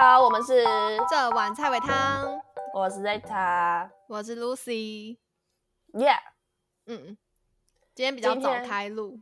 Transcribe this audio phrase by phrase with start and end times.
[0.00, 0.64] 好，我们是
[1.10, 2.40] 这碗菜尾汤，
[2.72, 5.18] 我是 Zeta，我是 Lucy。
[5.92, 6.20] Yeah，
[6.86, 7.18] 嗯，
[7.94, 9.20] 今天比较早开录，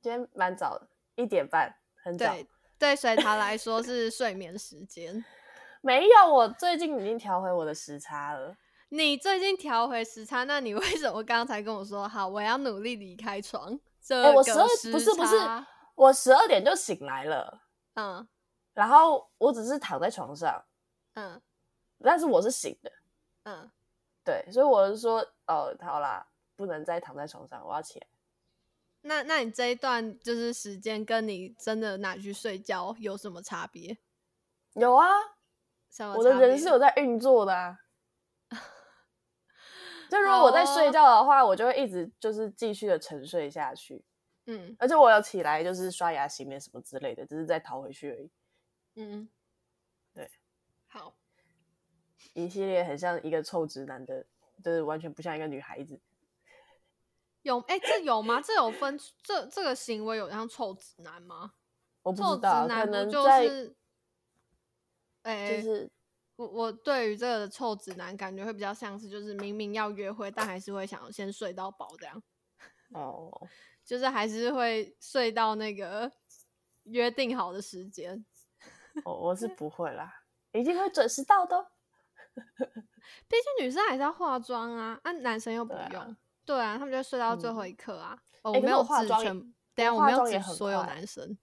[0.00, 1.74] 今天蛮早的，一点半，
[2.04, 2.32] 很早。
[2.32, 2.46] 对
[2.78, 5.24] 对，水塔来说是睡眠时间。
[5.82, 8.56] 没有，我最近已经调回我的时差了。
[8.90, 13.76] 你最近调回时差，那你为什么刚才跟我说好，我要努力离开床？
[14.00, 15.36] 这哎、我十二时不是不是，
[15.96, 17.62] 我十二点就醒来了，
[17.94, 18.24] 嗯
[18.74, 20.62] 然后我只是躺在床上，
[21.14, 21.40] 嗯
[22.02, 22.92] 但是我是醒的，
[23.44, 23.70] 嗯，
[24.22, 28.06] 对，所以我是说，哦，好啦，不能再躺在床上，我要起来。
[29.02, 33.96] 那那你这一段就是时间跟你真的拿去睡觉有什么差别？
[34.72, 35.06] 有啊，
[36.16, 37.78] 我的人是有在运作的啊。
[40.10, 44.04] 就如果我在睡觉的话，我就会一直就是继续的沉睡下去，
[44.46, 48.30] 嗯而且我有起来就是刷牙、洗面什么之类的，只是再逃回去而已。
[48.96, 49.28] 嗯，
[50.12, 50.30] 对，
[50.86, 51.16] 好。
[52.32, 54.26] 一系列很像一个臭直男的，
[54.62, 56.00] 就是完全不像一个女孩子。
[57.42, 58.40] 有哎、这有吗？
[58.40, 61.52] 这有分这这个行为有像臭直男吗？
[62.02, 63.76] 我不臭直知道，可男不就是，
[65.22, 65.90] 哎、就是
[66.36, 72.22] 我我对于这个臭直男感觉会比较像是，就是明明要约会，但还是会想要先睡到饱这样，
[72.92, 73.30] 哦，
[73.84, 76.10] 就是还是会睡到那个
[76.84, 78.24] 约定好的时间。
[79.04, 80.22] 我我是不会啦，
[80.52, 81.66] 一定会准时到的哦。
[83.28, 86.16] 毕竟女生还是要化妆啊，啊，男生又不对啊用。
[86.44, 88.18] 对啊，他们就睡到最后嗯一刻啊。
[88.42, 89.22] 我没有化妆，
[89.74, 91.38] 等下我我没有化妆也很指所有男生。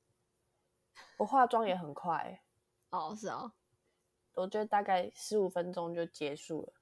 [1.18, 2.42] 我化妆也很快欸、
[2.92, 3.52] 哦，是哦，
[4.34, 6.74] 我觉得大概十五分钟就结束了。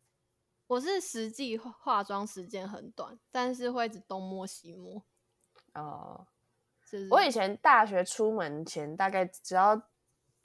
[0.68, 5.04] 我是实际化化妆时间很短，但是会一直东摸西摸。
[5.74, 6.28] 哦，
[6.86, 9.82] 就是我以前大学出门前大概只要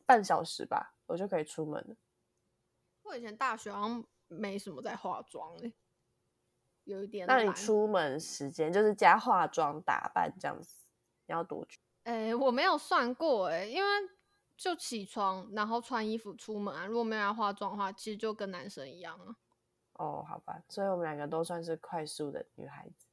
[0.07, 1.97] 半小时吧，我就可以出门了。
[3.03, 5.75] 我以前大学好像没什么在化妆诶、
[6.85, 10.87] 有一点那你出门时间就是加化妆打扮这样子，
[11.27, 11.79] 你要多久？
[12.05, 13.89] 诶、我没有算过诶、因为
[14.57, 19.37] 就起床然后穿衣服出门啊，如果没有要化妆的话，其实就跟男生一样啊。
[19.95, 23.07] 哦，好吧，所以我们两个都算是快速的女孩子。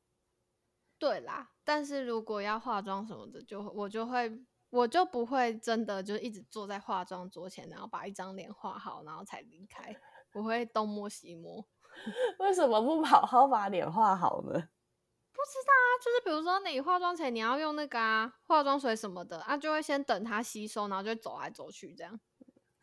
[0.98, 9.96] 对啦，但是如果要化妆什么的，就我就会，我就不会真的就一直坐在化妆桌前，然后把一张脸画好，然后才离开。
[10.34, 11.64] 我会东摸西摸。
[12.40, 14.54] 为什么不好好把脸画好呢？
[14.54, 22.20] 不知道啊，就是比如说你化妆前你要用那个啊化妆水什么的啊，就会先等它吸收，然后就走来走去这样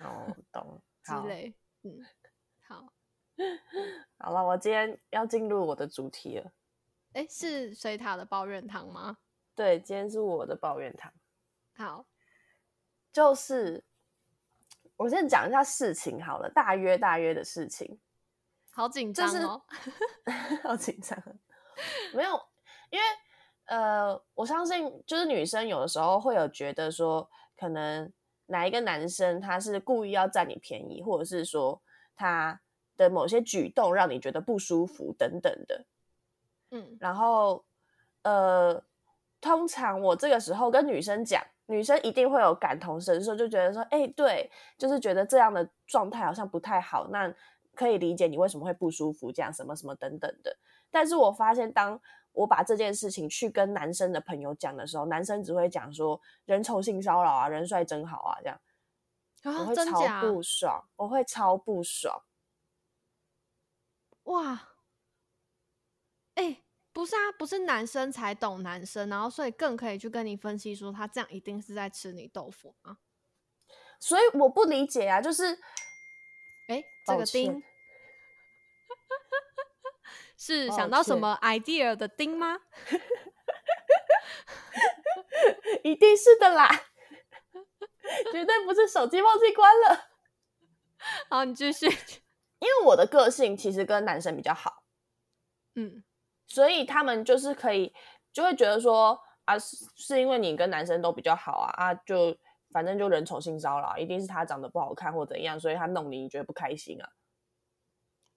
[0.01, 0.83] 哦，懂。
[1.03, 1.55] 之好，类。
[1.85, 2.05] 嗯，
[2.67, 2.93] 好，
[4.19, 6.53] 好了，我今天要进入我的主题了。
[7.15, 9.17] 哎，是水塔的抱怨汤吗？
[9.55, 11.11] 对，今天是我的抱怨堂，
[11.79, 12.05] 好，
[13.13, 13.85] 就是
[14.97, 18.01] 我先讲一下事情好了，大约大约的事情。
[18.73, 19.63] 好紧就是张哦。
[20.65, 21.17] 好紧张。
[22.13, 22.31] 没有，
[22.91, 23.05] 因为
[23.67, 28.13] 呃，我相信就是女生有的时候会有觉得说，可能
[28.47, 31.81] 哪一个男生他是故意要占你便宜，或者是说
[32.17, 32.61] 他
[32.97, 35.87] 的某些举动让你觉得不舒服等等的。
[36.73, 37.65] 嗯然后
[38.23, 38.83] 呃，
[39.41, 47.33] 通常我这个时候跟女生讲，女生一定会有感同身受，就觉得说，哎、对，就是觉得这样的状态好像不太好，那
[47.75, 50.57] 可以理解你为什么会不舒服，这样什么什么等等的。
[50.91, 52.01] 但是我发现，当
[52.33, 58.61] 我把这件事情去跟男生的朋友讲的时候，男生只会讲说人丑性骚扰啊，人帅真好啊，这样
[59.45, 60.21] 我啊，会超？
[60.23, 62.23] 不爽，我会超不爽。
[64.25, 64.69] 哇，
[66.35, 66.63] 哎，
[66.99, 72.99] 不是啊，不是男生才懂男生，然后所以更可以去跟你分析说他这样一定是在吃你豆腐啊？
[74.01, 75.61] 所以我不理解啊，就是
[76.67, 77.63] 哎，这抱个丁
[80.37, 82.59] 是想到什歉么 idea 的丁吗？
[85.85, 86.69] 一定是的啦，
[88.33, 90.09] 绝对不是手机忘记关了。
[91.31, 91.87] 好，你继续。
[91.87, 94.83] 因为我的个性其实跟男生比较好，
[95.77, 96.03] 嗯，
[96.49, 97.95] 所以他们就是可以
[98.33, 102.37] 就会觉得说啊，是是因为你跟男生都比较好啊啊，就
[102.73, 107.09] 反正就人丑性骚扰，一定是他长得不好看或怎样，所以他弄你，你觉得不开心啊。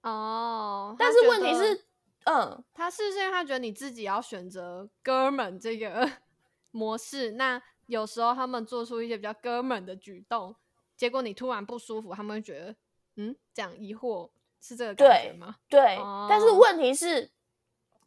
[0.04, 1.86] 哦，但是问题是，
[2.26, 6.10] 嗯，他是不是因为他觉得你自己要选择哥们这个
[6.72, 10.56] 模式，那有时候他们做出一些比较哥们的举动，
[10.96, 12.76] 结果你突然不舒服，他们会觉得，
[13.18, 14.32] 嗯，这样疑惑
[14.62, 15.56] 是这个感觉对吗？
[15.68, 15.98] 对。
[16.30, 17.30] 但是哦问题是，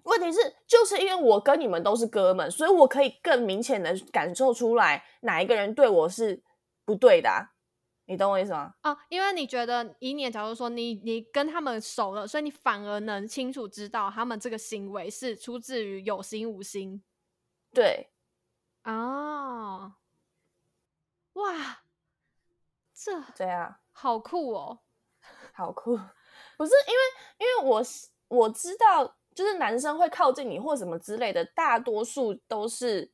[0.04, 6.42] 问题是，就是因为我跟你们都是哥们，所以我可以更明显的感受出来哪一个人对我是
[6.84, 7.50] 不对的、啊。
[8.06, 8.74] 你懂我意思吗？
[8.82, 17.02] 哦，因为你觉得以你的角度说，你你跟他们熟了，所以你反而能清楚知道他们这个行为是出自于有心无心。
[17.72, 18.10] 对，
[18.84, 19.94] 哦，
[21.32, 21.82] 哇，
[22.92, 24.80] 这对啊好酷哦！
[25.54, 25.96] 好酷，
[26.58, 27.00] 不是因为
[27.38, 33.10] 因为我是我知道，就是男生会靠近你或什么之类的，大多数都是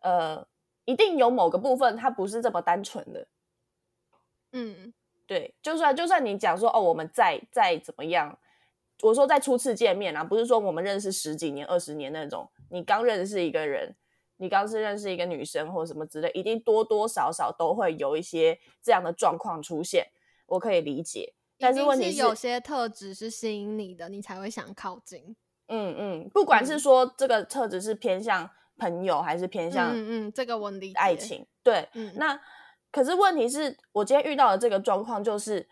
[0.00, 0.46] 呃，
[0.84, 3.28] 一定有某个部分他不是这么单纯的。
[4.52, 4.92] 嗯，
[5.26, 8.38] 对，就算就算你讲说哦，我们再再怎么样，
[9.02, 13.96] 我说在初次见面啊，不是说我们认识十几年、二十年那种，你刚认识一个人，
[14.36, 20.06] 你刚是认识一个女生或什么之类，一定多多少少都会有一些这样的状况出现，
[20.46, 21.34] 我可以理解。
[21.58, 25.36] 但是问题是，有些特质是吸引你的，你才会想靠近。
[25.68, 32.40] 嗯嗯，不管是说这个特质是偏向朋友，还是偏向嗯嗯，这个我理解爱情，对，嗯，那。
[32.90, 35.68] 可是问题是我今天遇到的这个状况，就是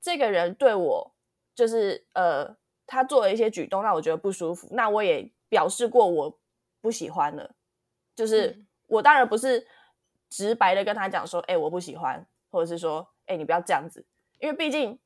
[0.00, 1.14] 这个人对我，
[1.54, 2.56] 就是呃，
[2.86, 4.66] 他做了一些举动让我觉得不舒服。
[4.70, 6.40] 那我也表示过我
[6.80, 7.54] 不喜欢了，
[8.16, 9.66] 就是我当然不是
[10.30, 14.06] 直白的跟他讲说，哎，我不喜欢，或者是说，哎，你不要这样子，
[14.38, 14.98] 因为毕竟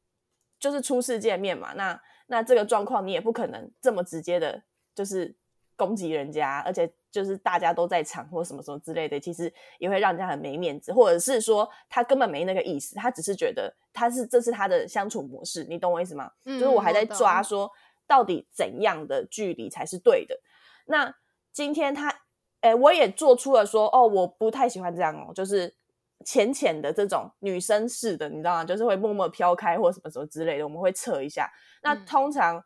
[0.60, 1.72] 就是初次见面嘛。
[1.72, 4.62] 那那这个状况你也不可能这么直接的，
[4.94, 5.34] 就是
[5.76, 6.92] 攻击人家，而且。
[7.12, 16.30] 就是大家都在场或什么什么之类的，其实也会让人家很没面子，或者是说他根本没那个意思，他只是觉得他是这是他的相处模式，你懂我意思吗？
[16.44, 17.70] 就是我还在抓说
[18.06, 20.38] 到底怎样的距离才是对的。
[20.84, 21.10] 那
[21.54, 22.14] 今天他，
[22.60, 25.74] 哎，我也做出了说哦，我不太喜欢这样哦，就是
[26.24, 28.64] 浅浅的这种女生式的，你知道吗？
[28.64, 31.50] 就是会默默飘开或什么什么之类的，我们会测一下。
[31.82, 32.62] 那通常。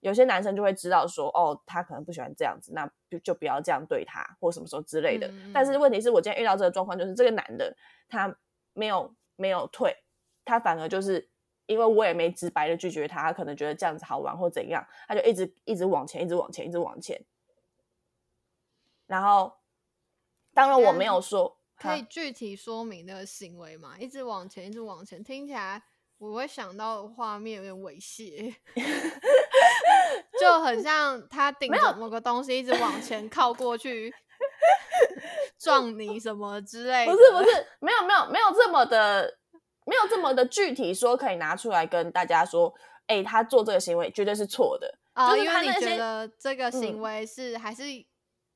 [0.00, 5.32] 有些男生就会知道说，哦，他可能不喜欢这样子，那就就不要这样对他，或什么时候之类的。
[5.50, 7.74] 但是问题是我今天遇到这个状况，就是这个男的
[8.06, 8.36] 他
[8.74, 9.96] 没有没有退，
[10.44, 11.26] 他反而就是
[11.64, 17.24] 因为我也没直白的拒绝他，他可能觉得这样子好玩或怎样，他就一直一直往前，一直往前，一直往前。
[19.06, 19.54] 然后
[20.52, 23.96] 当然我没有说，可以具体说明那个行为吗？
[23.98, 25.82] 一直往前，一直往前，听起来
[26.18, 28.54] 我会想到画面有点猥亵。
[30.40, 34.12] 就很像他顶着某个东西一直往前靠过去
[35.58, 39.38] 撞你什么之类的，不是不是，没有没有没有这么的，
[39.86, 42.74] 没有这么的具体说可以拿出来跟大家说，
[43.06, 47.84] 哎，他做这个行为绝对是错的啊，因为你觉得这个行为是还是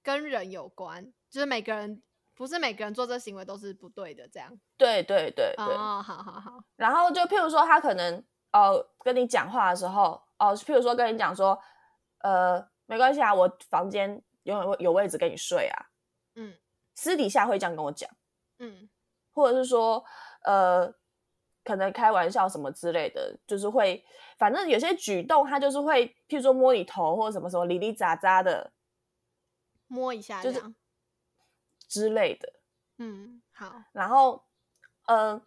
[0.02, 2.02] 跟人有关，就是每个人
[2.38, 10.22] 不是每个人做这行为都是不对的，这样，对对对对，哦，好好好，然后就譬如说他可能哦跟你讲话的时候。
[10.40, 11.60] 哦，譬如说跟你讲说，
[12.18, 15.86] 呃，没关系啊，我房间有有位置给你睡啊。
[16.36, 16.54] 嗯，
[16.94, 18.08] 私底下会这样跟我讲。
[18.60, 18.88] 嗯，
[19.32, 20.04] 或者是说，
[20.44, 20.94] 呃，
[21.64, 24.04] 可能开玩笑什么之类的，就是会，
[24.38, 28.70] 反正有些举动他就是会，譬如说摸你头或者什么什么里里杂杂的，
[29.88, 30.62] 摸一下就是
[31.88, 32.52] 之类的。
[32.98, 33.82] 嗯，好。
[33.92, 34.44] 然后，
[35.06, 35.40] 嗯，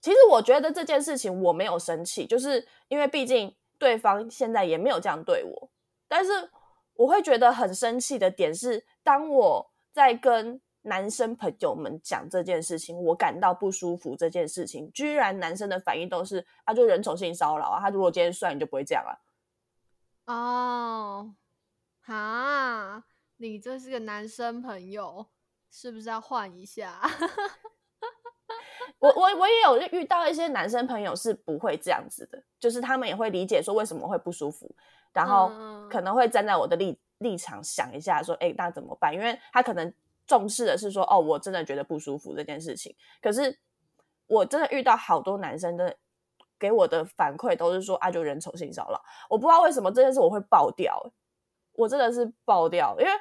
[0.00, 3.54] 其实我觉得这件事情我没有生气，就是因为毕竟。
[3.78, 5.70] 对方现在也没有这样对我，
[6.08, 6.50] 但是
[6.94, 19.20] 我会觉得很生气的点是，当我在跟男生朋友们讲这件事情，我感到不舒服这件事情，居然男生的反应都是啊，就人丑性骚扰啊，他如果今天帅，你就不会这样了。
[20.24, 21.34] 哦，
[22.00, 23.04] 哈，
[23.36, 25.26] 你这是个男生朋友，
[25.78, 26.98] 是不是要换一下？
[28.98, 34.74] 我我我也有遇到一些男生朋友是不会这样子的，就是他们也会理解说为什么会不舒服，
[35.12, 35.50] 然后
[35.90, 39.12] 可能会站在我的立立场想一下，说哎那怎么办？
[39.12, 39.92] 因为他可能
[40.26, 43.58] 重视的是说哦我真的觉得不舒服这件事情，可是
[44.28, 45.94] 我真的遇到好多男生的
[46.58, 51.12] 给我的反馈都是说啊就人丑性骚扰，我不知道为什么这件事我会爆掉，
[51.74, 53.12] 我真的是爆掉，因为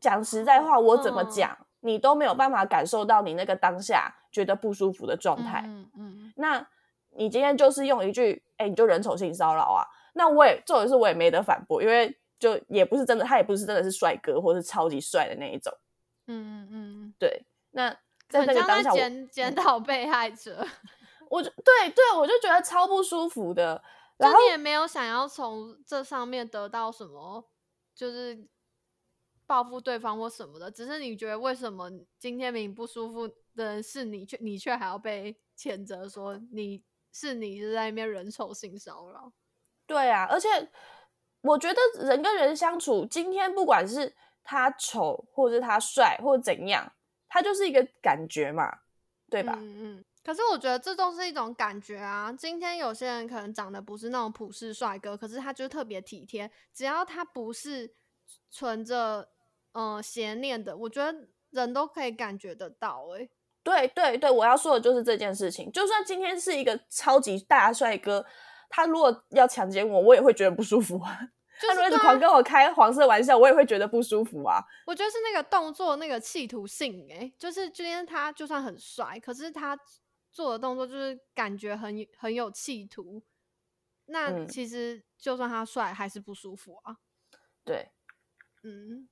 [0.00, 1.56] 讲实在话我怎么讲。
[1.80, 6.66] 你都没有办法感受到你那个当下觉得不舒服的状态，嗯嗯，那
[7.10, 9.86] 你今天就是用一句，哎，你就人丑性骚扰啊？
[10.14, 15.72] 那我也，这种事我也没得反驳，因为就也不是真的，他也不是真的是帅哥或是超级帅的那一种，
[16.26, 17.46] 嗯嗯嗯，对。
[17.70, 17.90] 那
[18.28, 20.66] 在那个当下，检检讨被害者，
[21.30, 23.80] 我就对对，我就觉得超不舒服的。
[24.16, 27.44] 然后你也没有想要从这上面得到什么，
[27.94, 28.48] 就是。
[29.46, 39.32] 报复对方或什么的，只是你觉得为什么今天明明不舒服的人是你，却你却还要被谴责说你是你是在那边人丑性骚扰？
[39.86, 40.48] 对啊，而且
[41.42, 44.12] 我觉得人跟人相处，今天不管是
[44.42, 46.92] 他丑或者是他帅或者怎样，
[47.28, 48.80] 他就是一个感觉嘛，
[49.30, 49.54] 对吧？
[49.56, 52.32] 嗯嗯，可是我觉得这都是一种感觉啊。
[52.32, 56.50] 今天有些人可能长得不是那种普世帅哥，可是他就特别体贴。
[56.74, 57.94] 只要他不是
[58.50, 59.28] 存着
[59.76, 63.30] 呃邪念的，我觉得人都可以感觉得到、欸。
[63.62, 65.70] 对对对，我要说的就是这件事情。
[65.70, 68.24] 就算今天是一个超级大帅哥，
[68.70, 71.18] 他如果要强奸我，我也会觉得不舒服啊。
[71.60, 74.62] 他如果一直就是狂跟我开黄色玩笑，我也会觉得不舒服啊。
[74.86, 79.78] 我觉得是那个动作那个企图性、欸，就是今天他就算很帅，可是他
[80.30, 83.22] 做的动作就是感觉很有很有企图。
[84.06, 86.98] 那嗯其实就算他帅，还是不舒服啊。
[87.64, 87.90] 对，
[88.62, 89.08] 嗯，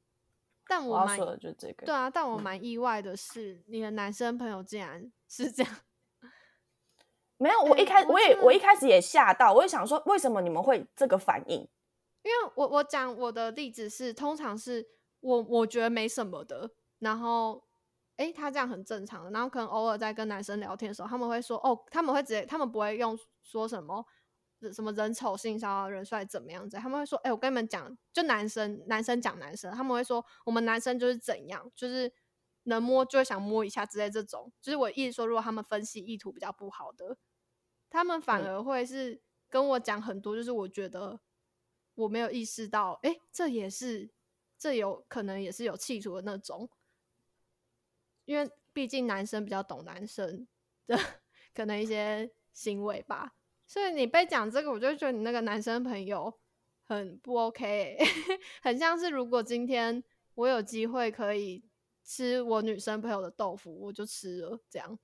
[0.67, 1.87] 但我要说的就是这个。
[1.87, 5.73] 对啊，但我嗯蛮意外的是，你的男生朋友竟然 是这样。
[7.37, 11.59] 没有，我一哎开我也我一开始也吓到，我也想说，为什么你们会这个反应？
[12.23, 14.87] 因为我我讲我的例子是，通常是
[15.21, 17.63] 我我觉得没什么的，然后
[18.17, 24.03] 诶，他这样很正常的，然后可能偶尔在跟男生聊天的时候，他们会说哦，他们会直接，他们不会用说什么
[24.73, 32.13] 什么人丑性骚扰、人帅怎么样子，他们会说，哎，我跟你们讲，就男生男生讲男生，他们会说我们男生就是怎样，就是
[32.65, 37.17] 能摸就会想摸一下之类这种，就是我意思说，如果他们分析意图比较不好的，
[37.91, 38.47] 他们反嗯。
[38.47, 41.21] 而会是跟我讲很多，就是我觉得
[41.95, 44.11] 我没有意识到，诶，这也是
[44.59, 46.69] 这有可能也是有企图的那种，
[48.25, 50.49] 因为毕竟男生比较懂男生
[50.87, 50.97] 的
[51.55, 53.35] 可能一些行为吧，
[53.75, 56.33] 所以你被讲这个，我就觉得你那个男生朋友
[56.85, 57.99] 很不 OK，
[58.63, 60.01] 很像是如果今天
[60.37, 61.65] 我有机会可以
[62.05, 64.97] 吃我女生朋友的豆腐，我就吃了，这样。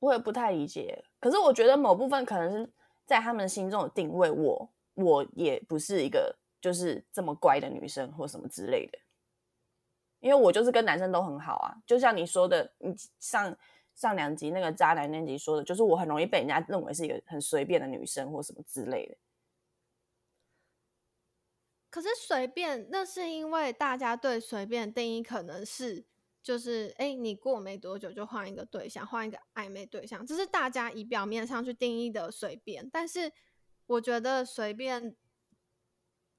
[0.00, 1.02] 我也不太理解。
[1.18, 2.70] 可是我觉得某部分可能是
[3.06, 8.98] 在他们心中的定位，我我也不是一个就是这么乖的女生或什么之类的。
[10.20, 13.56] 因为我就是跟男生都很好啊，就像你说的，你上
[13.98, 19.16] 上两集那个渣男那集说的，就是我很容易被人家认为是一个很随便的女生或什么之类的。
[21.90, 26.04] 可是随便，那是因为大家对随便的定义可能是，
[26.40, 32.88] 就是哎、你过没多久就换一个对象，换一个暧昧对象，这是大家以表面上去定义的随便。
[32.88, 33.32] 但是
[33.86, 35.16] 我觉得随便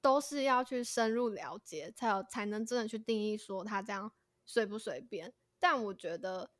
[0.00, 4.10] 都是要去深入了解，才有才能真的去定义说他这样
[4.46, 5.34] 随不随便。
[5.58, 6.50] 但我觉得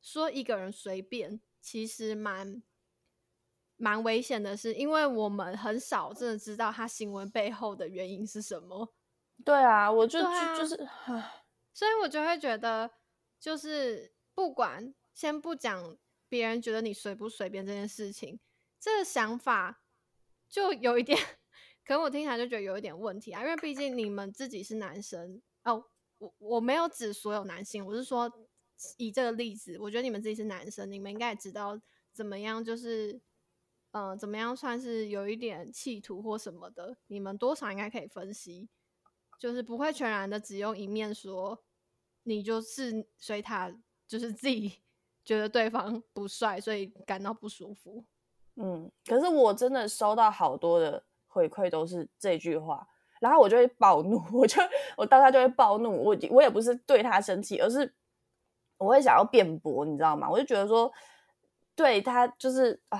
[0.00, 2.62] 说一个人随便，其实蛮
[3.76, 8.92] 蛮危险的是，因为我们很少真的知道他行为背后的原因是什么，
[9.44, 10.20] 对啊，我就、
[10.56, 10.76] 就是，
[11.72, 12.90] 所以我就会觉得，
[13.38, 15.96] 就是不管先不讲
[16.28, 18.38] 别人觉得你随不随便这件事情，
[18.78, 19.82] 这个想法
[20.48, 21.18] 就有一点，
[21.84, 25.40] 可能我听起来就觉得有一点问题啊，因为毕竟你们自己是男生。
[25.64, 25.84] 哦，
[26.18, 28.30] 我我没有指所有男性，我是说
[28.96, 31.80] 以这个例子，我觉得你们自己是男生，你们应该也知道
[32.12, 33.20] 怎么样，就是。
[33.92, 36.96] 嗯、怎么样算是有一点企图或什么的？
[37.08, 38.68] 你们多少应该可以分析，
[39.36, 41.60] 就是不会全然的只用一面说，
[42.22, 44.74] 你就是随他，就是自己
[45.26, 48.04] 觉得对方不帅，所以感到不舒服。
[48.54, 52.86] 嗯，可是我真的收到好多的回馈都是这句话，
[53.20, 54.62] 然后我就会暴怒， 我就
[54.96, 57.92] 我当下就会暴怒，我我也不是对他生气，而是
[58.80, 60.28] 我会想要辩驳，你知道吗？
[60.28, 60.90] 我就觉得说，
[61.76, 62.98] 对他就是啊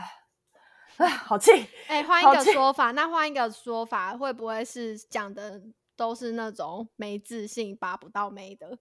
[0.98, 1.50] 啊，好气，
[1.88, 5.62] 哎、换一个说 法，那换一个说法，会不会是讲的
[5.96, 8.78] 都是那种没自信、拔不到眉的？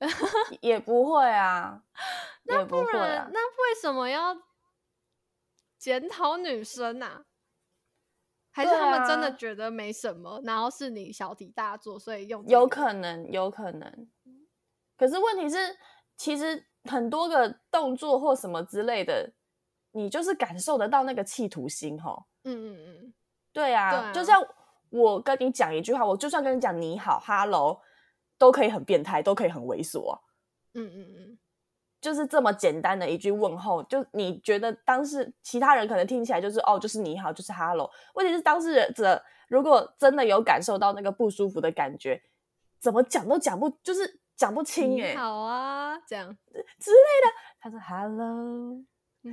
[0.60, 1.84] 也不会啊，
[2.44, 4.36] 那不不会啊然，，那为什么要
[5.78, 7.24] 检讨女生啊？
[8.50, 14.08] 还是他们真的啊觉得没什么，然后是你小题大做，所以用这有可能，有可能。
[14.96, 15.76] 可是问题是，
[16.16, 19.32] 其实很多个动作或什么之类的，
[19.92, 22.26] 你就是感受得到那个企图心吼。
[22.44, 23.14] 嗯嗯嗯，
[23.52, 24.40] 对啊，对啊就像
[24.90, 27.80] 我跟你讲一句话，我就算跟你讲你好，hello，
[28.38, 30.20] 都可以很变态，都可以很猥琐啊、
[30.74, 31.38] 嗯嗯嗯，
[32.00, 37.90] 就是这么简单的一句问候，就你觉得当事其他人可能听起来就是哦，就是你好，就是 hello。
[38.14, 42.22] 问题是当事者如果真的有感受到那个不舒服的感觉，
[42.78, 46.36] 怎么讲都讲不，就是讲不清哎、你好啊，这样，
[46.78, 47.28] 之类的。
[47.60, 48.76] 他说 hello，
[49.24, 49.32] 嗯，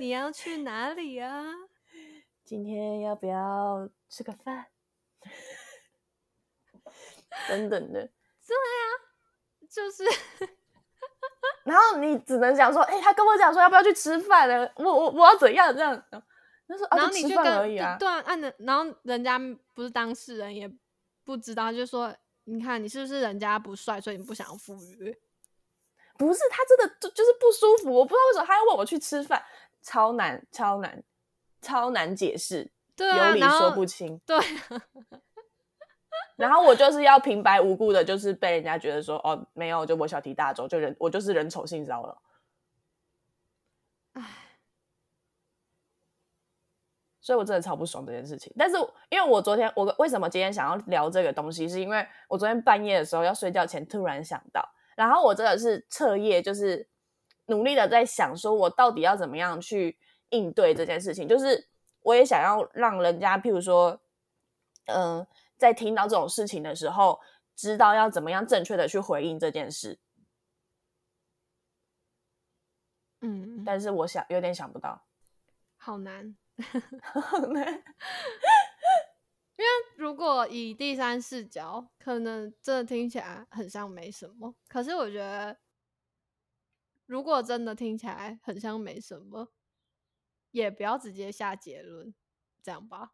[0.00, 1.44] 你要去哪里啊？
[2.44, 4.66] 今天要不要吃个饭？
[7.48, 8.10] 等等的。
[8.46, 8.84] 对啊
[9.70, 10.02] 就是
[11.62, 14.68] 然后你只能讲说，哎、他跟我讲说要不要去吃饭呢？
[14.76, 15.94] 我我我要怎样这样？
[16.66, 17.44] 他说啊，然后你就跟。
[17.44, 19.38] 对啊，按的，然后人家
[19.74, 20.68] 不是当事人也
[21.24, 22.12] 不知道，就说
[22.50, 25.16] 你看你是不是人家不帅，所以你不想要赴约？
[26.18, 29.42] 不是他真的就就是不舒服，我不知道为什么他要问我去吃饭，
[29.80, 31.02] 超难超难
[31.62, 34.18] 超难解释，对啊，有理说不清。
[34.26, 34.36] 对，
[36.36, 42.22] 然后我就是要平白无故的，就是被人家觉得说哦没有，就我小题大做，就人我就是人丑性骚扰。
[44.14, 44.49] 唉。
[47.20, 48.76] 所以我真的超不爽这件事情，但是
[49.10, 56.88] 因为我昨天我为什么今天想要聊这个东西，是因为我昨天半夜的时候要睡觉前突然想到，然后我真的是彻夜就是
[57.46, 59.98] 努力的在想，说我到底要怎么样去
[60.30, 61.68] 应对这件事情，就是
[62.02, 64.00] 我也想要让人家，譬如说，
[64.86, 65.26] 嗯，
[65.58, 67.20] 在听到这种事情的时候，
[67.54, 69.98] 知道要怎么样正确的去回应这件事。
[73.20, 75.02] 嗯，但是我想有点想不到，
[75.76, 76.34] 好难。
[79.56, 84.54] 因为如果以第三视角，可能真的听起来很像没什么。
[84.68, 85.58] 可是我觉得，
[87.06, 89.52] 如果真的听起来很像没什么，
[90.50, 92.14] 也不要直接下结论，
[92.62, 93.12] 这样吧。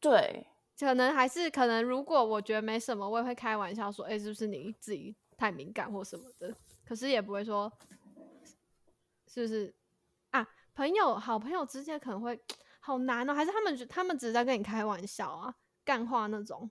[0.00, 0.46] 对，
[0.78, 1.82] 可能还是可能。
[1.82, 7.70] 如果我觉得没什么，我也会开玩笑说：“哎，是不是你自己太敏感或什么的？”可是也不会说，
[9.28, 9.74] 是不是？
[10.74, 12.38] 朋友，好朋友之间可能会
[12.80, 15.54] 好难哦，还是他们他们只是在跟你开玩笑啊，
[15.84, 16.70] 干话那种。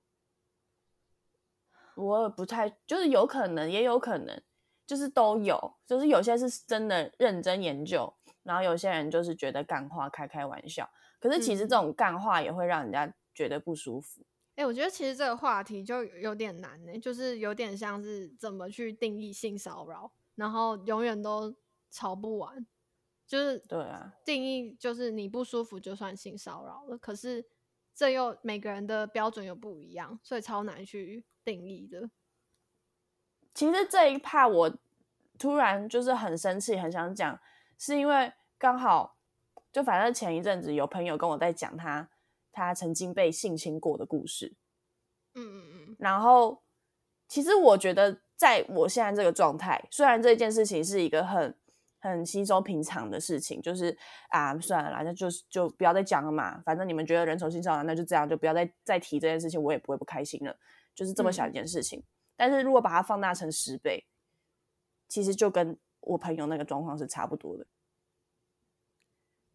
[1.95, 4.41] 我也不太，就是有可能，也有可能，
[4.85, 8.11] 就是都有，就是有些是真的认真研究，
[8.43, 10.89] 然后有些人就是觉得干话开开玩笑。
[11.19, 14.25] 可是其实这种干话也会让人家觉得不舒服。
[14.55, 21.55] 哎，我觉得其实这个话题就有点难呢，就是有点像是怎么去定义性骚扰，然后永远都
[21.89, 22.65] 吵不完。
[23.33, 27.43] 就是对啊，定义就是你不舒服就算性骚扰了，可是
[27.95, 32.11] 这又每个人的标准又不一样，所以超难去定义的。
[33.55, 34.77] 其实这一趴我
[35.39, 37.39] 突然就是很生气，很想讲，
[37.79, 39.17] 是因为刚好
[39.71, 42.07] 就反正前一阵子有朋友跟我在讲他
[42.51, 44.53] 他曾经被性侵过的故事，
[45.33, 46.61] 嗯嗯嗯，然后
[47.27, 51.55] 其实我觉得在我现在这个状态，虽然这件事情是一个很。
[52.11, 53.97] 很稀松平常的事情，就是
[54.29, 56.61] 啊，算了啦，那就就不要再讲了嘛。
[56.65, 60.57] 反正你们觉得人丑性骚扰，那就这样，就不要再再提这件事情，我也不会不开心了。
[60.93, 62.03] 就是这么小一件事情，
[62.35, 64.05] 但是如果把它放大成十倍，
[65.07, 67.65] 其实就跟我朋友那个状况是差不多的。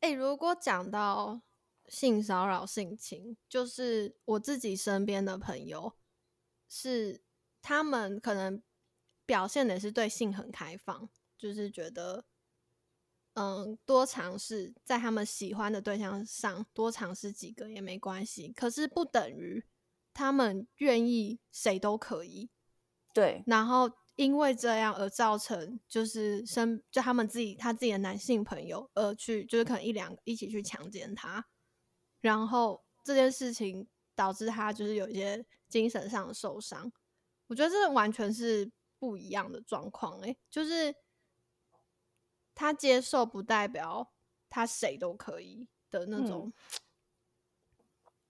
[0.01, 1.43] 哎，如果讲到
[1.87, 5.93] 性骚扰、性侵，就是我自己身边的朋友，
[6.69, 7.21] 是
[7.61, 8.63] 他们可能
[9.27, 12.25] 表现的是对性很开放，就是觉得。
[13.39, 19.65] 嗯，多尝试在他们喜欢的对象上多尝试几个也没关系，可是不等于
[20.13, 22.51] 他们愿意谁都可以。
[23.15, 31.47] 对，然后因为这样而造成就是生就他们自己他自己的男性朋友而去就是可能一两一起去强奸他，
[32.21, 36.91] 然后这件事情导致他就是有一些精神上的受伤。
[37.47, 40.93] 我觉得这完全是不一样的状况，诶，就是。
[42.59, 44.11] 他接受不代表
[44.51, 46.53] 他谁都可以的那种，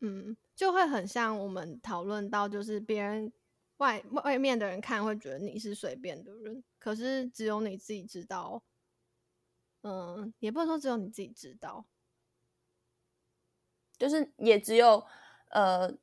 [0.00, 3.32] 嗯，就会很像我们讨论到，就是别人
[3.78, 8.62] 外外面的人看会觉得你是随便的人，可是只有你自己知道，
[9.80, 11.86] 嗯，也不能说只有你自己知道，
[13.96, 15.06] 就是也只有
[15.52, 15.96] 呃。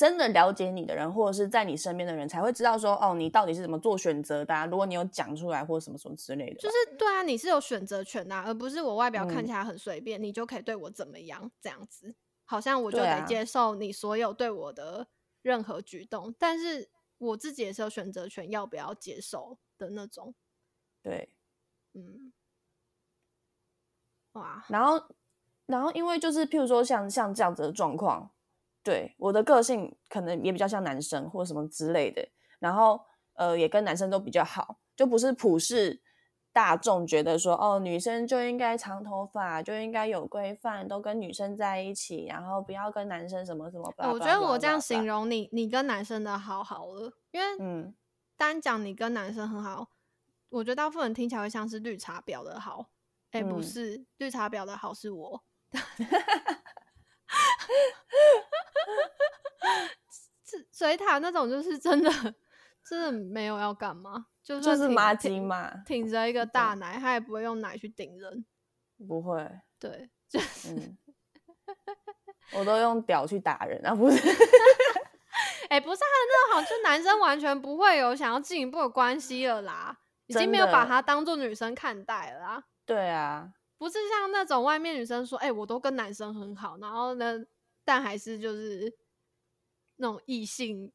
[0.00, 4.66] 真的了解你的人，或者是在你身边的人，才会知道说，哦，你到底是怎么做选择的。
[4.68, 12.14] 如果你有讲出来，或者什么什么之类的，就是对啊，你是有选择权的，而不是我外表看起来很随便，你就可以对我怎么样这样子，
[12.46, 15.06] 好像我就得接受你所有对我的
[15.42, 16.34] 任何举动。
[16.38, 20.34] 但是我自己也是有选择权，要不要接受的那种。
[21.02, 21.28] 对，
[21.92, 22.32] 嗯，
[24.32, 25.04] 哇，然后，
[25.66, 28.30] 然后因为就是譬如说像像这样子的状况。
[28.82, 32.26] 对我的个性可能也比较像男生或什么之类的，
[32.58, 33.00] 然后
[33.34, 36.00] 呃也跟男生都比较好，就不是普世
[36.52, 43.92] 大众觉得说哦女生就应该长头发就应该有规范，都跟女生在一起，然后不要跟男生什么什么。
[43.98, 47.94] 我觉得我这样形容你，你跟男生的好好了，因为嗯
[48.36, 49.90] 单讲你跟男生很好，
[50.48, 52.86] 我觉得大部分人听起来会像是绿茶婊的好，
[53.32, 55.44] 哎不是绿茶婊的好是我。
[60.72, 62.10] 水塔那种就是真的，
[62.84, 68.44] 真的没有要干嘛，就是妈鸡嘛，挺着一个大奶，他也不会用奶去顶人，
[69.06, 70.96] 不会，对，就是，
[72.58, 74.16] 我都用屌去打人啊，不是，
[75.70, 82.64] 哎，不是他的那种好，就男生完全不会有想要进一步的关系了啦，已经没有把真的她当做女生看待了啦。
[82.84, 87.38] 对啊，不是像那种外面女生说，哎、我都跟男生很好，然后呢，
[87.90, 88.96] 但还是就是
[89.96, 90.92] 那种异性，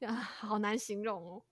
[0.00, 1.42] 啊，好难形容哦。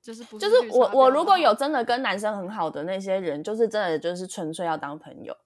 [0.00, 5.36] 就是不就是我我如果有真的跟男生很好的那些人，就是真的就是纯粹要当朋友，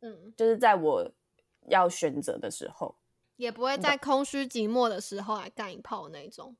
[0.00, 1.12] 嗯，就是在我
[1.68, 2.96] 要选择的时候，
[3.36, 6.56] 也不会在空虚寂寞的时候来干一炮那种。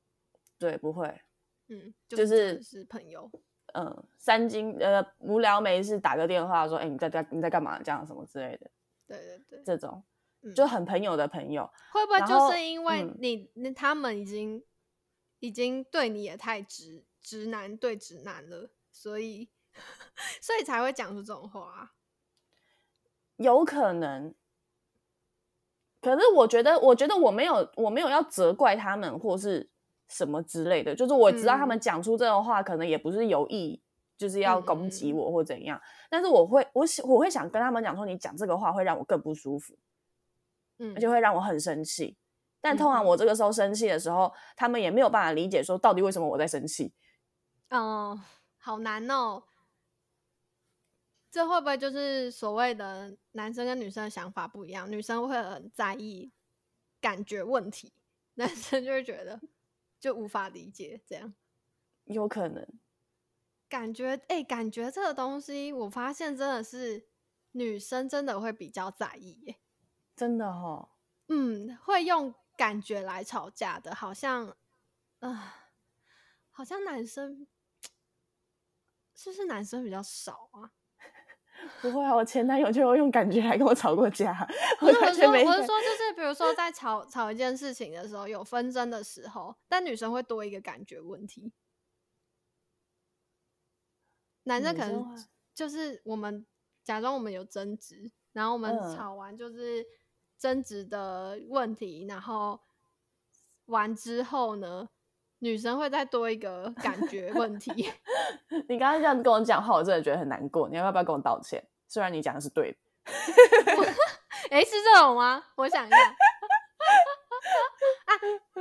[0.61, 1.23] 对，不会，
[1.67, 3.29] 嗯，就是是朋友。
[3.75, 7.83] 嗯，三金呃无聊没事打个电话说，哎、你在在你在干嘛？
[7.83, 8.71] 这样什么之类的，
[9.09, 10.05] 对对对，这种
[10.43, 14.63] 嗯就很朋友的朋友，会不会就是因为嗯你那、他们已经
[15.41, 19.49] 已经对你也太直直男对直男了，所以
[20.41, 21.93] 所以才会讲出这种话啊、
[23.37, 24.35] 有可能。
[26.01, 29.69] 可是我觉得，我觉得我没有，我没有要责怪他们或是
[30.09, 30.95] 什么之类的。
[30.95, 33.83] 就是我知道他们嗯讲出这种话，可能也不是有意，
[34.17, 35.81] 就是要攻击嗯我或怎样。
[36.09, 39.77] 但是我会，我想我会想跟他们讲说，你讲这个话会让我更不舒服，
[40.79, 42.17] 嗯，就会让我很生气。
[42.61, 46.93] 但通常嗯嗯我这个时候生气的时候，他们也没有办法理解说到底为什么我在生气。
[47.71, 48.21] 哦，
[48.57, 49.45] 好难哦。
[51.31, 54.91] 这会不会就是所谓的男生跟女生的想法不一样？
[54.91, 56.33] 女生会很在意
[57.01, 57.93] 感觉问题，
[58.35, 59.39] 男生就会觉得
[60.01, 61.35] 就无法理解这样。
[62.05, 62.67] 有可能，
[63.69, 67.07] 感觉哎、感觉这个东西，我发现真的是
[67.53, 69.57] 女生真的会比较在意耶。
[70.19, 70.89] 真的哦。
[71.29, 74.57] 嗯，会用感觉来吵架的，好像，
[75.21, 75.71] 啊、
[76.51, 77.47] 好像男生
[79.15, 80.73] 是不是男生比较少啊？
[81.81, 84.33] 不会啊，我前男友就有用感觉来跟我吵过架，
[84.81, 91.53] 不我是，说，我是说，就是比如说在吵吵一件事情的时候，有纷争的时候，但女生会多一个感觉问题，
[94.45, 96.47] 男生可能就是我们
[96.83, 99.85] 假装我们有争执，然后我们嗯吵完就是
[100.39, 102.61] 争执的问题，然后
[103.67, 104.89] 完之后呢，
[105.41, 107.93] 女生会再多一个感觉问题。
[108.69, 110.69] 你刚刚这样子跟我讲话，我真的觉得很难过。
[110.69, 111.63] 你要不要跟我道歉？
[111.87, 112.79] 虽然你讲的是对的，
[114.51, 115.45] 诶，是这种吗？
[115.57, 115.97] 我想一下。
[118.05, 118.13] 啊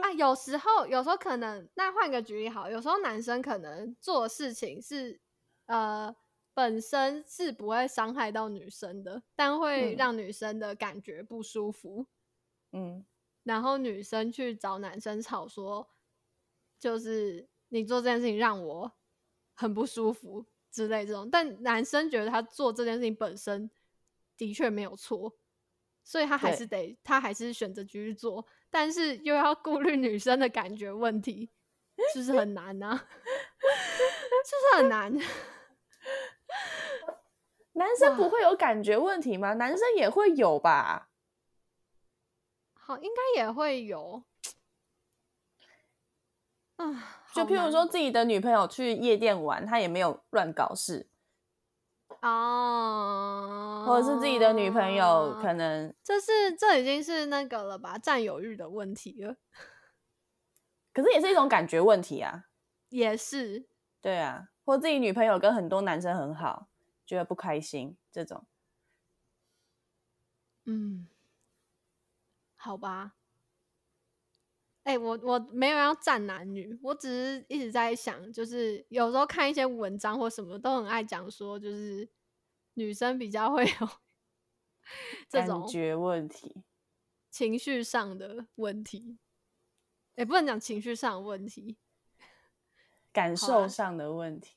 [0.01, 5.19] 啊，有时候有时候可能，那换个举例好，有时候男生可能做事情是
[5.65, 6.13] 呃
[6.57, 9.95] 本身是不会伤害到女生的，但会嗯。
[9.95, 12.07] 让女生的感觉不舒服，
[12.71, 13.05] 嗯，
[13.43, 15.87] 然后女生去找男生吵说，
[16.79, 18.91] 就是你做这件事情让我
[19.53, 23.69] 很不舒服之类这种，但男生觉得他做这件事情本身
[24.35, 25.37] 的确没有错，
[26.03, 31.51] 所以他还是得他还是选择继续做，但是又要顾虑女生的感觉问题，
[32.11, 35.15] 是不是很难啊、 是不是很难？
[37.77, 39.53] 男生不会有感觉问题吗？
[39.53, 41.09] 男生也会有吧？
[42.73, 44.23] 好，应该也会有。
[46.77, 51.07] 啊，就譬如说自己的女朋友去夜店玩，他也没有乱搞事，
[52.21, 59.35] 哦，或者是自己的女朋友可能，这是这已经是那个了吧，占有欲的问题了，
[60.93, 62.45] 可是也是一种感觉问题啊。
[62.89, 63.67] 也是，
[64.01, 66.67] 对啊，或自己女朋友跟很多男生很好，
[67.07, 68.45] 觉得不开心这种。
[70.65, 71.07] 嗯，
[72.55, 73.15] 好吧。
[74.83, 82.07] 哎、我我没有要站男女，我只是一直在想，就是有时候看一些文章或什么，都很爱讲说，就是
[82.75, 83.71] 女生比较会有
[85.27, 86.63] 这种感觉问题，
[87.29, 89.17] 情绪上的问题，
[90.15, 91.77] 也、不能讲情绪上的问题，
[93.11, 94.55] 感受上的问题。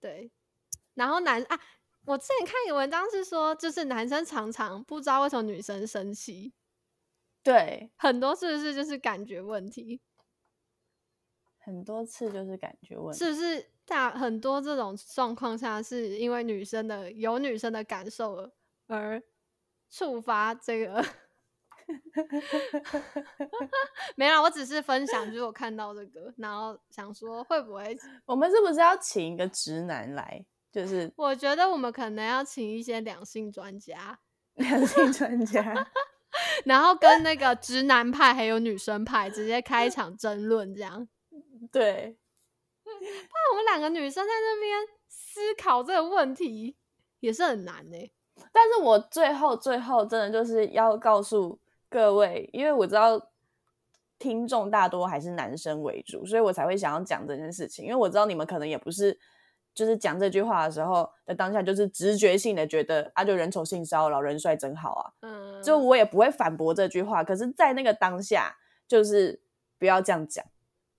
[0.00, 0.30] 对，
[0.94, 1.60] 然后男啊，
[2.06, 6.52] 我之前看一个文章是说，就是男生常常不知道为什么女生生气，
[7.42, 10.00] 对，很多是不是就是感觉问题？
[11.58, 13.18] 很多次就是感觉问题。
[13.18, 18.52] 是不是大很多这种状况下，是因为女生的有女生的感受而
[18.86, 19.22] 而
[19.88, 21.04] 触发这个？
[24.16, 27.96] 没有，我只是分享，就是我看到这个，然后想说会不会？
[28.24, 34.18] 我们是不是要请一个直男来，就是我觉得我们可能要请一些两性专家，
[34.54, 35.86] 两性专家？
[36.66, 41.06] 然后跟那个直男派还有女生派直接开一场争论，这样。
[41.70, 42.18] 对，
[42.84, 46.76] 那我们两个女生在那边思考这个问题，
[47.20, 48.12] 也是很难呢、
[48.50, 53.30] 但是我最后最后真的就是要告诉各位，因为我知道
[54.18, 57.84] 听众大多还是男生为主，所以我才会想要讲这件事情。
[57.84, 59.16] 因为我知道你们可能也不是，
[59.74, 65.12] 就是讲这句话的时候的当下，就是直觉性的觉得啊，就人丑性骚扰，人帅真好啊。
[65.22, 68.56] 嗯，就我也不会反驳这句话，可是，在那个当下，
[68.86, 69.42] 就是
[69.78, 70.44] 不要这样讲，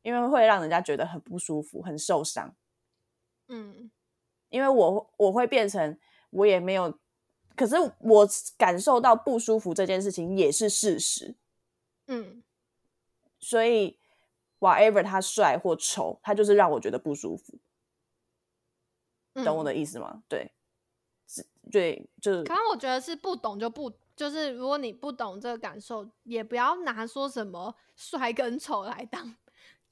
[0.01, 2.53] 因为会让人家觉得很不舒服、很受伤。
[3.47, 3.89] 嗯。
[4.49, 5.97] 因为我我会变成
[6.29, 6.97] 我也没有，
[7.55, 11.35] 可是我感受到不舒服这件事情也是事实，
[12.07, 12.43] 嗯。
[13.39, 13.99] 所以
[14.59, 17.59] whatever 他帅或丑，他就是让我觉得不舒服，
[19.43, 20.23] 懂我嗯的意思吗？
[20.27, 20.51] 对，
[21.27, 29.35] 是对，就是可能我觉得是不懂就不，就是如果你不懂这个感受，也不要拿说什么帅跟丑来当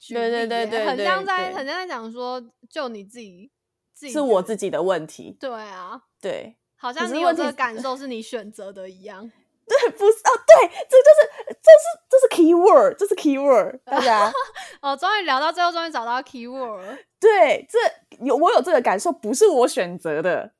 [0.08, 3.50] 对对对对对很像在很像在讲说，就你自己
[3.92, 6.56] 自己是我自己的问题，对啊，对。
[6.76, 9.30] 好像你有这个感受是你选择的一样。
[9.66, 14.32] 对，不是哦，对，这就是，这是，这是 key word，这是 key word，大家。
[14.82, 16.98] 哦，终于聊到最后，终于找到 keyword 了。
[17.18, 17.78] 对，这
[18.24, 20.52] 有我有这个感受，不是我选择的，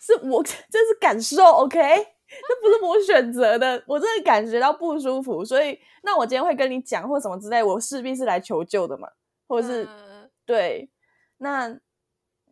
[0.00, 9.08] 是我 这是感受，OK，这不是我选择的， 我真的感觉到不舒服，所以那我今天会跟你讲或什么之类，我势必是来求救的嘛，
[9.46, 10.30] 或者是、嗯。
[10.46, 10.90] 对，
[11.38, 11.78] 那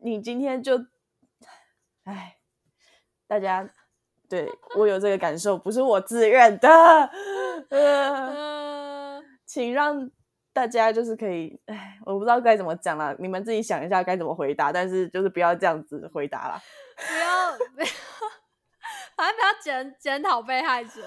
[0.00, 0.78] 你今天就，
[2.04, 2.38] 哎，
[3.26, 3.68] 大家
[4.32, 6.66] 对我有这个感受，不是我自愿的，
[7.68, 9.18] 呃。
[9.18, 10.10] 嗯，请让
[10.54, 16.58] 大家就是可以，哎，我不知道该怎么讲了，你们自己想一下该怎么回答，但是就是不要这样子回答啦。
[16.96, 17.86] 不要不要，
[19.14, 21.02] 反正不要检检讨被害者，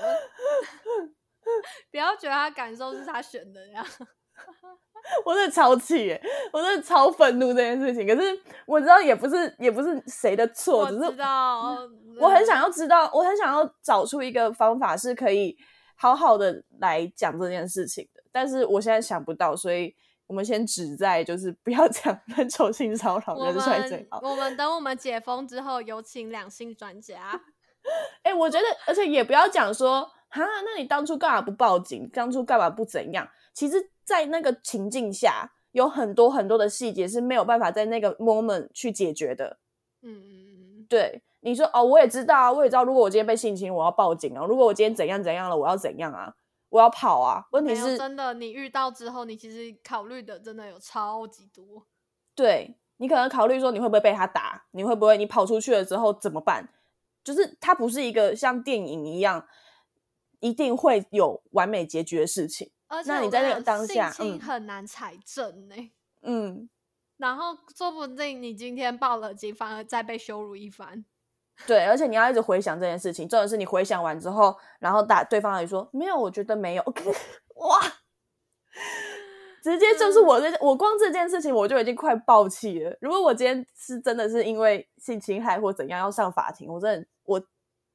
[1.89, 3.83] 不要觉得他感受是他选的这样。
[5.25, 8.07] 我真的超气耶，我真的超愤怒这件事情。
[8.07, 11.77] 可是我知道也不是也不是谁的错，我只是知道，
[12.19, 15.57] 我很想要知道，我很想要找出一个方法是可以
[15.95, 19.95] 好好的来讲这件事情的，但是我现在想不到，所以
[20.27, 24.19] 我们先只在就是不要 讲分手性骚扰，我人帅最好。
[24.23, 27.41] 我们等我们解封之后，有请两性专家。
[28.23, 32.09] 哎、我觉得，而且也不要讲说，哈，那你当初干嘛不报警？
[32.11, 33.27] 当初干嘛不怎样？
[33.53, 39.59] 其实，在那个情境下，有很多很多的细节是没有办法在那个 moment 去解决的。
[40.01, 40.47] 嗯嗯
[40.79, 46.33] 嗯对，你说哦，我也知道啊，我也知道，如果我今天被性侵，我要报警啊；如果我今天怎样怎样了，我要怎样啊？
[46.69, 47.45] 我要跑啊。
[47.51, 51.85] 问嗯，题是，真的，你遇到之后，你其实考虑的真的有超级多。
[52.33, 54.65] 对你可能考虑说，你会不会被他打？
[54.71, 56.67] 你会不会你跑出去了之后怎么办？
[57.23, 59.47] 就是它不是一个像电影一样，
[60.39, 62.71] 一定会有完美结局的事情。
[62.87, 65.75] 而且那你在那个当下性很难采证呢、
[66.23, 66.67] 嗯，
[67.17, 71.05] 然后说不定你今天报了警，反而再被羞辱一番。
[71.65, 76.83] 对，而且你要一直回想这件事情，重点是你回想完之后，然后打对方也说没有，我觉得没有，
[77.55, 77.79] 哇，
[79.63, 82.95] 直接就是我这、我光这件事情我就已经快爆气了。
[83.01, 87.41] 如果我今天是真的是因为性侵害或怎样要上法庭，我真的我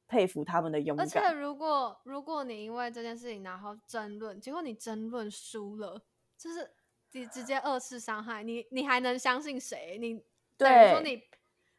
[0.07, 1.21] 佩服他们的勇而且。
[1.31, 6.01] 如果如果你因为这件事情然后争论，结果你争论输了，
[6.37, 6.69] 就是
[7.13, 9.97] 你直接二次伤害你，你还能相信谁？
[10.01, 10.21] 你
[10.57, 11.23] 等于说对你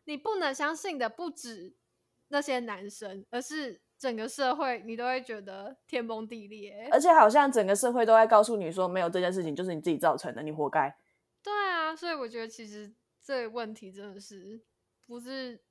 [0.04, 1.74] 你不能相信的不止
[2.28, 6.88] 那些男生，而是整个社会，你都会觉得天崩地裂。
[6.90, 10.96] 而且好像整个社会都在告诉你说，没有这件事情就是你自己造成的，你活该。
[11.42, 14.60] 对啊，所以我觉得其实这个问题真的是
[15.06, 15.62] 不是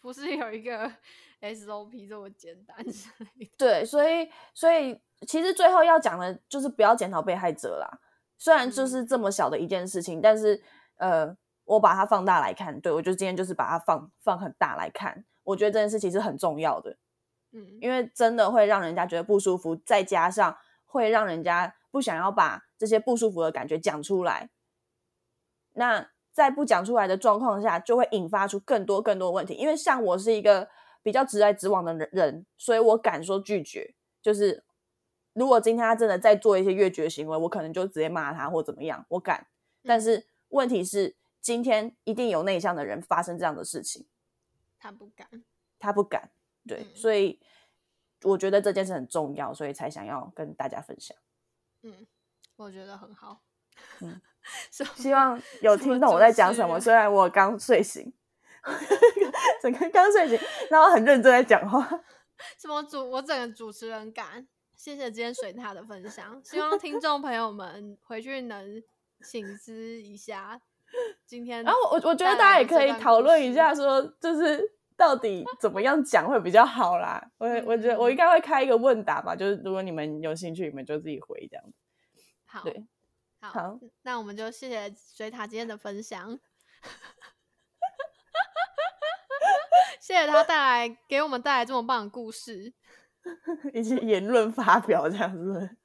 [0.00, 0.92] 不是有一个
[1.40, 3.52] SOP 这么简单之类的。
[3.56, 8.00] 对，所以所以其实最后要讲的就是不要检讨被害者啦。
[8.36, 10.62] 虽然就是这么小的一件事情，但是
[10.96, 11.36] 呃，
[11.68, 16.96] 我把它放大来看，对我就今天就是把它放放很大来看，我觉得这件事情是很重要的，
[17.52, 24.50] 嗯，因为真的会让人家觉得不舒服，再加上会让人家不想要把这些不舒服的感觉讲出来。
[25.74, 29.54] 那在不讲出来的状况下，就会引发出更多更多问题。
[29.54, 30.68] 因为像我是一个
[31.02, 33.94] 比较直来直往的人人，所以我敢说拒绝。
[34.22, 34.64] 就是
[35.32, 39.46] 如果今天他真的在做一些越绝行为，我可能就直接骂他或怎么样，我敢。
[39.84, 41.16] 但嗯是问题是，
[41.48, 44.06] 今天一定有内向的人发生这样的事情，
[44.78, 45.26] 他不敢。
[45.78, 46.30] 他不敢。
[46.66, 47.40] 对，嗯所以
[48.20, 51.16] 我觉得这件事很重要，所以才想要跟大家分享。
[51.80, 52.06] 嗯，
[52.56, 53.40] 我觉得很好。
[54.04, 54.20] 嗯
[54.96, 56.74] 希望有听懂我在讲什么。
[56.74, 58.12] 人虽然我刚睡醒，
[59.62, 60.38] 整个刚睡醒，
[60.70, 61.82] 然后很认真在讲话。
[62.58, 64.46] 什么主，我整个主持人感。
[64.76, 68.82] 谢谢今天水獭的分享，希望听众朋友们回去能
[69.22, 70.60] 醒思一下。
[71.26, 74.60] 今天，然后我我觉得大家也可以讨论一下说就是
[74.96, 77.30] 到底怎么样讲会比较好啦？
[77.38, 81.72] 我我觉得我应该会开一个问答吧，就是如果你们有兴趣，你们就自己回这样子。
[82.46, 82.86] 好，对，
[83.40, 86.38] 好，好那我们就谢谢水塔今天的分享，
[90.00, 92.72] 谢谢他带来给我们带来这么棒的故事。
[93.74, 95.76] 以及言论发表这样子。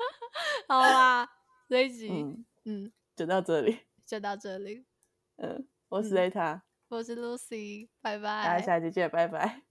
[0.66, 1.28] 好啦，
[1.68, 3.85] 这一集嗯，嗯就到这里。
[4.06, 4.86] 就到这里，
[5.36, 8.62] 嗯，我是嗯 Zeta，、我是 Lucy，拜大家拜。
[8.62, 9.65] 下期见，拜拜。